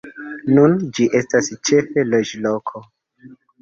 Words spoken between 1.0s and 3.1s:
estas ĉefe loĝloko.